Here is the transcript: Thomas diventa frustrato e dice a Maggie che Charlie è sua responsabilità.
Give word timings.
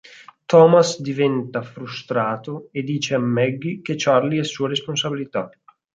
Thomas 0.47 0.99
diventa 0.99 1.61
frustrato 1.61 2.69
e 2.71 2.81
dice 2.81 3.13
a 3.13 3.19
Maggie 3.19 3.81
che 3.83 3.93
Charlie 3.99 4.39
è 4.39 4.43
sua 4.43 4.67
responsabilità. 4.69 5.47